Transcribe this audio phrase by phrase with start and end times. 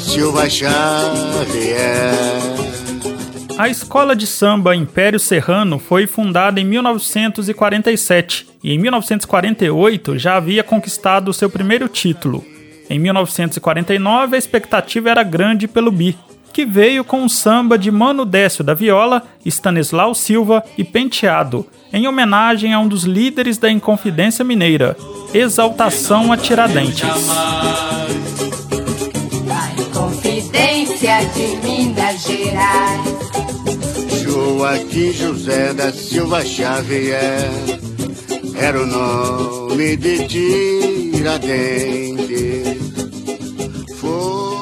[0.00, 0.78] Silva Xavier.
[3.58, 10.62] A escola de samba Império Serrano foi fundada em 1947 e em 1948 já havia
[10.62, 12.44] conquistado seu primeiro título.
[12.88, 16.16] Em 1949 a expectativa era grande pelo bi,
[16.52, 22.06] que veio com um samba de Mano Décio da viola, Stanislau Silva e Penteado, em
[22.06, 24.96] homenagem a um dos líderes da Inconfidência Mineira,
[25.34, 27.02] Exaltação a Tiradentes.
[31.00, 33.00] De Minas Gerais.
[34.20, 37.48] Joaquim José da Silva Xavier
[38.60, 40.26] era o nome de
[41.12, 42.18] Tiradentes.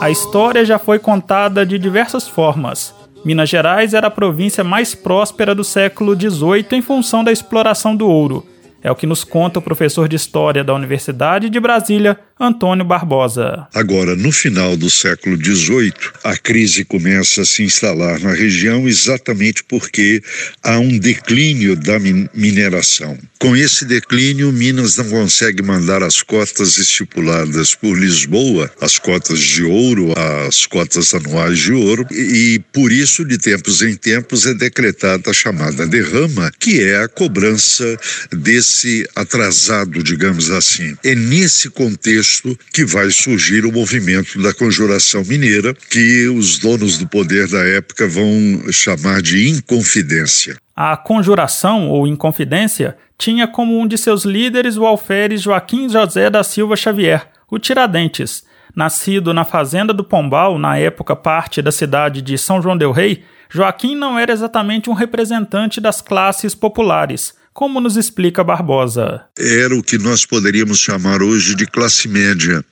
[0.00, 2.92] A história já foi contada de diversas formas.
[3.24, 8.08] Minas Gerais era a província mais próspera do século XVIII em função da exploração do
[8.08, 8.44] ouro.
[8.82, 13.68] É o que nos conta o professor de História da Universidade de Brasília, Antônio Barbosa.
[13.72, 15.92] Agora, no final do século XVIII,
[16.24, 20.20] a crise começa a se instalar na região exatamente porque
[20.60, 21.96] há um declínio da
[22.34, 23.16] mineração.
[23.38, 29.62] Com esse declínio, Minas não consegue mandar as cotas estipuladas por Lisboa, as cotas de
[29.62, 30.12] ouro,
[30.48, 35.34] as cotas anuais de ouro, e por isso, de tempos em tempos, é decretada a
[35.34, 37.96] chamada derrama, que é a cobrança
[38.32, 40.96] desse atrasado, digamos assim.
[41.04, 46.98] É nesse contexto contexto que vai surgir o movimento da conjuração mineira, que os donos
[46.98, 50.56] do poder da época vão chamar de inconfidência.
[50.74, 56.42] A conjuração ou inconfidência tinha como um de seus líderes o alferes Joaquim José da
[56.42, 58.44] Silva Xavier, o Tiradentes.
[58.74, 63.22] Nascido na fazenda do Pombal, na época parte da cidade de São João del Rei,
[63.48, 69.22] Joaquim não era exatamente um representante das classes populares como nos explica Barbosa.
[69.38, 72.64] Era o que nós poderíamos chamar hoje de classe média.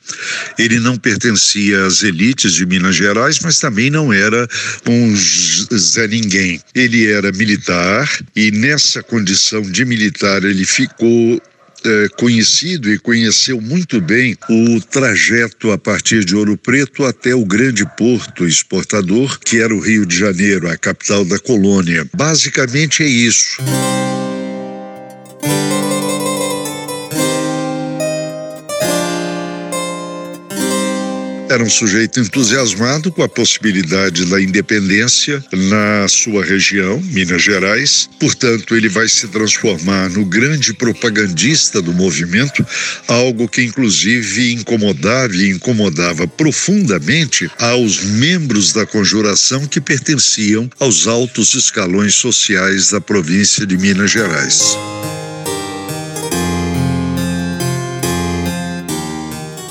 [0.59, 4.47] Ele não pertencia às elites de Minas Gerais, mas também não era
[4.87, 6.61] um Zé Ninguém.
[6.75, 11.41] Ele era militar e nessa condição de militar ele ficou
[11.85, 17.45] é, conhecido e conheceu muito bem o trajeto a partir de Ouro Preto até o
[17.45, 22.05] grande porto exportador, que era o Rio de Janeiro, a capital da colônia.
[22.15, 23.63] Basicamente é isso.
[31.53, 38.09] Era um sujeito entusiasmado com a possibilidade da independência na sua região, Minas Gerais.
[38.19, 42.67] Portanto, ele vai se transformar no grande propagandista do movimento,
[43.07, 51.53] algo que inclusive incomodava e incomodava profundamente aos membros da conjuração que pertenciam aos altos
[51.53, 54.75] escalões sociais da província de Minas Gerais.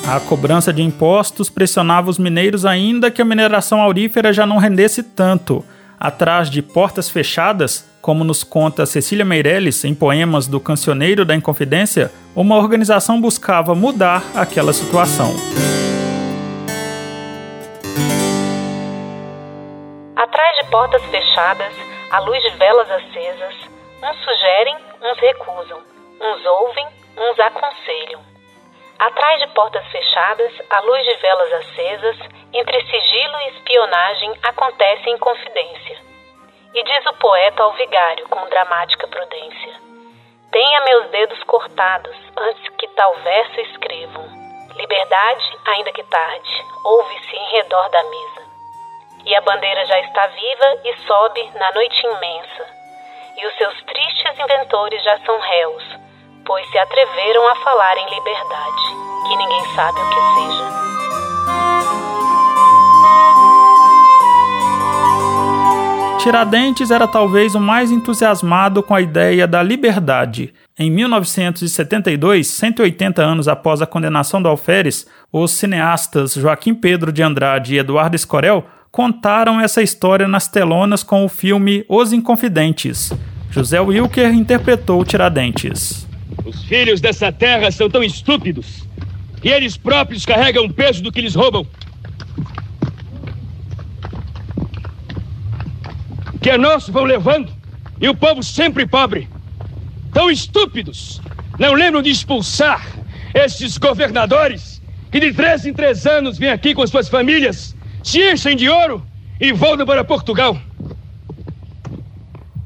[0.07, 5.03] A cobrança de impostos pressionava os mineiros ainda que a mineração aurífera já não rendesse
[5.03, 5.63] tanto.
[5.99, 12.11] Atrás de portas fechadas, como nos conta Cecília Meirelles em poemas do Cancioneiro da Inconfidência,
[12.35, 15.33] uma organização buscava mudar aquela situação.
[20.15, 21.73] Atrás de portas fechadas,
[22.11, 23.55] à luz de velas acesas,
[24.03, 25.77] uns sugerem, uns recusam,
[26.19, 26.87] uns ouvem,
[27.17, 28.30] uns aconselham.
[29.01, 32.17] Atrás de portas fechadas, à luz de velas acesas,
[32.53, 35.97] entre sigilo e espionagem acontece em confidência.
[36.71, 39.73] E diz o poeta ao vigário com dramática prudência:
[40.51, 44.23] Tenha meus dedos cortados antes que tal verso escrevam.
[44.75, 48.51] Liberdade, ainda que tarde, ouve-se em redor da mesa.
[49.25, 52.67] E a bandeira já está viva e sobe na noite imensa.
[53.35, 56.00] E os seus tristes inventores já são réus
[56.51, 58.81] pois se atreveram a falar em liberdade,
[59.25, 60.69] que ninguém sabe o que seja.
[66.19, 70.53] Tiradentes era talvez o mais entusiasmado com a ideia da liberdade.
[70.77, 77.75] Em 1972, 180 anos após a condenação do Alferes, os cineastas Joaquim Pedro de Andrade
[77.75, 83.13] e Eduardo Escorel contaram essa história nas telonas com o filme Os Inconfidentes.
[83.49, 86.10] José Wilker interpretou Tiradentes.
[86.45, 88.87] Os filhos dessa terra são tão estúpidos
[89.41, 91.65] que eles próprios carregam o peso do que lhes roubam.
[96.41, 97.51] Que é nosso vão levando
[97.99, 99.27] e o povo sempre pobre.
[100.13, 101.21] Tão estúpidos,
[101.57, 102.85] não lembram de expulsar
[103.33, 104.81] esses governadores
[105.11, 109.05] que de três em três anos vêm aqui com suas famílias, se enchem de ouro
[109.39, 110.59] e voltam para Portugal.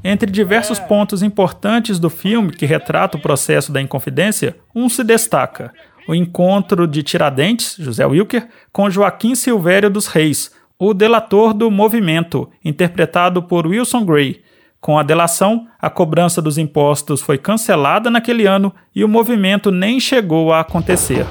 [0.08, 5.72] Entre diversos pontos importantes do filme que retrata o processo da Inconfidência, um se destaca.
[6.06, 12.48] o encontro de Tiradentes, José Wilker, com Joaquim Silvério dos Reis, o delator do movimento,
[12.64, 14.44] interpretado por Wilson Gray.
[14.80, 19.98] Com a delação, a cobrança dos impostos foi cancelada naquele ano e o movimento nem
[19.98, 21.26] chegou a acontecer.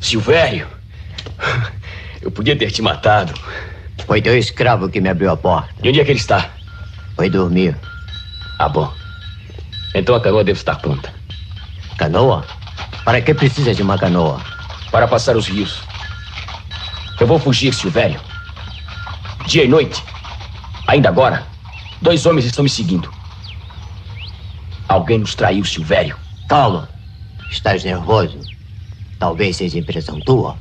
[0.00, 0.66] Silvério,
[2.20, 3.32] eu podia ter te matado.
[4.04, 5.72] Foi teu escravo que me abriu a porta.
[5.80, 6.57] E onde é que ele está?
[7.18, 7.76] Foi dormir.
[8.60, 8.94] Ah, bom.
[9.92, 11.12] Então a canoa deve estar pronta.
[11.96, 12.46] Canoa?
[13.04, 14.40] Para que precisa de uma canoa?
[14.92, 15.82] Para passar os rios.
[17.18, 18.20] Eu vou fugir, Silvério.
[19.48, 20.00] Dia e noite.
[20.86, 21.44] Ainda agora,
[22.00, 23.12] dois homens estão me seguindo.
[24.88, 26.16] Alguém nos traiu, Silvério.
[26.48, 26.86] Paulo,
[27.50, 28.38] estás nervoso?
[29.18, 30.56] Talvez seja impressão tua.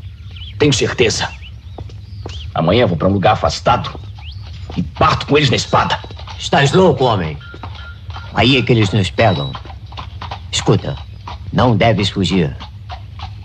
[0.57, 1.30] Tenho certeza.
[2.56, 3.94] Amanhã vou para um lugar afastado
[4.75, 6.16] e parto com eles na espada.
[6.39, 7.36] Estás louco, homem?
[8.34, 9.51] Aí é que eles nos pegam.
[10.51, 10.95] Escuta,
[11.51, 12.56] não deves fugir.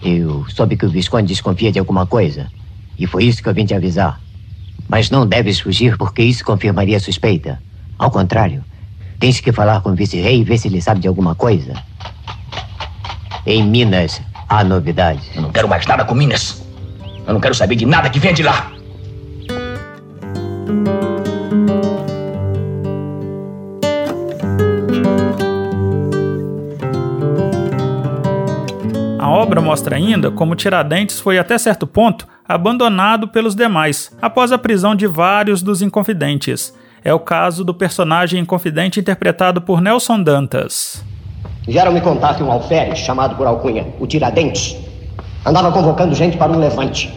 [0.03, 2.49] Eu soube que o Visconde desconfia de alguma coisa.
[2.99, 4.21] E foi isso que eu vim te avisar.
[4.89, 7.61] Mas não deves fugir porque isso confirmaria a suspeita.
[7.99, 8.63] Ao contrário,
[9.19, 11.73] tens que falar com o vice-rei e ver se ele sabe de alguma coisa.
[13.47, 15.25] Em Minas há novidades.
[15.35, 16.63] Eu não quero mais nada com Minas.
[17.27, 18.71] Eu não quero saber de nada que vem de lá.
[29.53, 34.95] Obra mostra ainda como Tiradentes foi até certo ponto abandonado pelos demais após a prisão
[34.95, 36.75] de vários dos inconfidentes.
[37.05, 41.05] É o caso do personagem inconfidente interpretado por Nelson Dantas.
[41.67, 44.75] Vieram me contar que um alferes, chamado por alcunha, o Tiradentes,
[45.45, 47.13] andava convocando gente para um levante.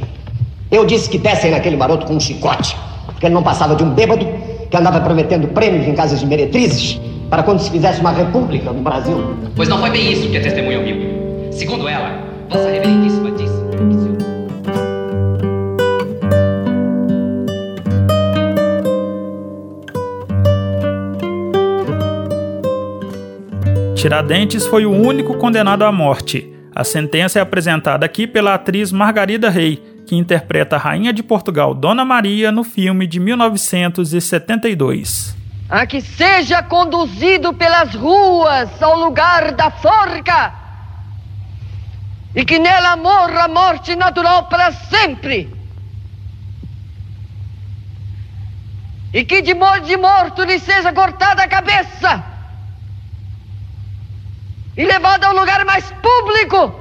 [0.69, 3.91] Eu disse que dessem naquele maroto com um chicote, porque ele não passava de um
[3.91, 4.25] bêbado
[4.69, 6.99] que andava prometendo prêmios em casas de meretrizes
[7.29, 9.37] para quando se fizesse uma república no Brasil.
[9.55, 11.24] Pois não foi bem isso que a testemunha ouviu.
[11.55, 14.13] Segundo ela, Vossa Reverendíssima disse que se
[23.95, 26.53] Tiradentes foi o único condenado à morte.
[26.75, 31.73] A sentença é apresentada aqui pela atriz Margarida Rey, que interpreta a Rainha de Portugal
[31.73, 35.33] Dona Maria no filme de 1972.
[35.69, 40.64] A que seja conduzido pelas ruas ao lugar da forca
[42.35, 45.49] e que nela morra a morte natural para sempre.
[49.13, 52.23] E que de morte de morto lhe seja cortada a cabeça
[54.75, 56.77] e levada ao lugar mais público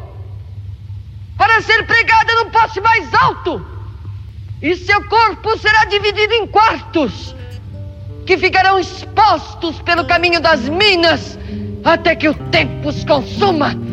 [1.38, 3.64] para ser pregada no poste mais alto.
[4.60, 7.36] E seu corpo será dividido em quartos
[8.26, 11.38] que ficarão expostos pelo caminho das minas
[11.84, 13.83] até que o tempo os consuma.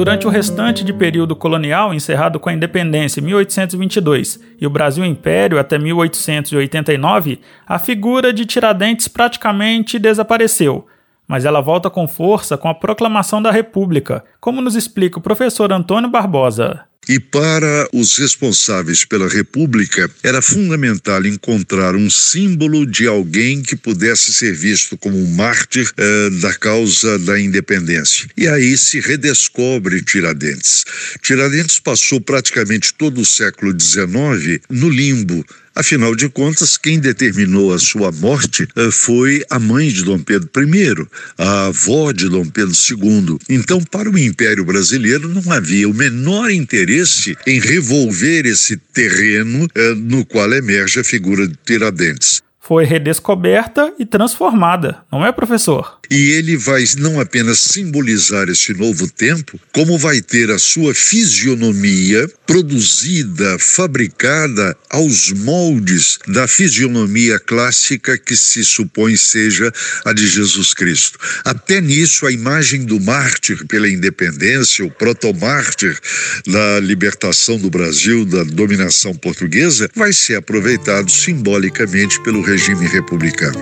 [0.00, 5.04] Durante o restante de período colonial, encerrado com a independência em 1822 e o Brasil
[5.04, 10.86] Império até 1889, a figura de Tiradentes praticamente desapareceu,
[11.28, 15.70] mas ela volta com força com a proclamação da República, como nos explica o professor
[15.70, 16.89] Antônio Barbosa.
[17.08, 24.32] E para os responsáveis pela República, era fundamental encontrar um símbolo de alguém que pudesse
[24.32, 28.28] ser visto como um mártir eh, da causa da independência.
[28.36, 30.84] E aí se redescobre Tiradentes.
[31.22, 35.44] Tiradentes passou praticamente todo o século XIX no limbo,
[35.80, 40.50] Afinal de contas, quem determinou a sua morte eh, foi a mãe de Dom Pedro
[40.62, 41.06] I,
[41.38, 43.38] a avó de Dom Pedro II.
[43.48, 49.94] Então, para o Império Brasileiro, não havia o menor interesse em revolver esse terreno eh,
[49.94, 55.98] no qual emerge a figura de Tiradentes foi redescoberta e transformada, não é, professor?
[56.08, 62.28] E ele vai não apenas simbolizar esse novo tempo, como vai ter a sua fisionomia
[62.46, 69.72] produzida, fabricada aos moldes da fisionomia clássica que se supõe seja
[70.04, 71.18] a de Jesus Cristo.
[71.44, 75.98] Até nisso, a imagem do mártir pela independência, o protomártir
[76.46, 83.58] da libertação do Brasil da dominação portuguesa, vai ser aproveitado simbolicamente pelo regime republicano.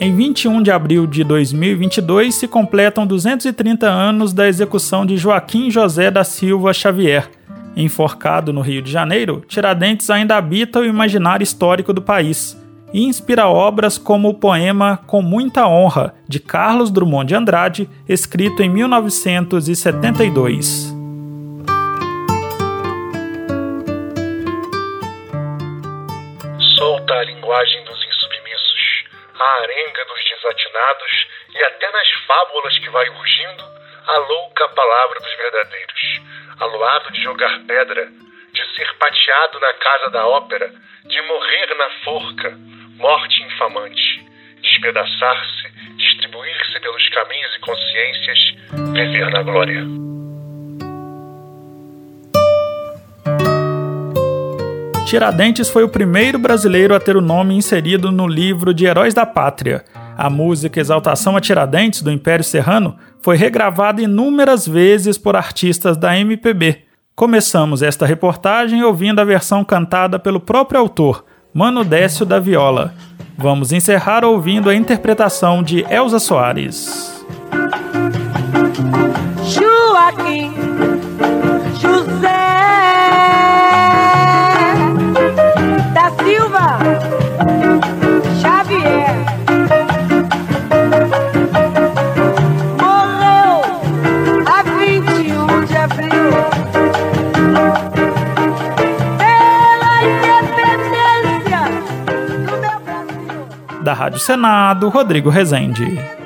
[0.00, 6.10] Em 21 de abril de 2022 se completam 230 anos da execução de Joaquim José
[6.10, 7.30] da Silva Xavier.
[7.76, 12.60] Enforcado no Rio de Janeiro, Tiradentes ainda habita o imaginário histórico do país
[12.92, 18.60] e inspira obras como o poema Com Muita Honra, de Carlos Drummond de Andrade, escrito
[18.60, 20.93] em 1972.
[26.76, 29.04] solta a linguagem dos insubmissos,
[29.38, 33.64] a arenga dos desatinados e até nas fábulas que vai urgindo
[34.06, 36.20] a louca palavra dos verdadeiros,
[36.60, 38.06] aluado de jogar pedra,
[38.52, 40.70] de ser pateado na casa da ópera,
[41.04, 42.50] de morrer na forca,
[42.96, 44.24] morte infamante,
[44.60, 48.38] despedaçar-se, distribuir-se pelos caminhos e consciências,
[48.92, 50.03] viver na glória.
[55.14, 59.24] Tiradentes foi o primeiro brasileiro a ter o nome inserido no livro de Heróis da
[59.24, 59.84] Pátria.
[60.18, 66.18] A música Exaltação a Tiradentes, do Império Serrano, foi regravada inúmeras vezes por artistas da
[66.18, 66.78] MPB.
[67.14, 72.92] Começamos esta reportagem ouvindo a versão cantada pelo próprio autor, Mano Décio da Viola.
[73.38, 77.24] Vamos encerrar ouvindo a interpretação de Elza Soares.
[79.44, 80.52] Joaquim
[81.80, 82.53] José
[103.94, 106.23] Da Rádio Senado, Rodrigo Rezende.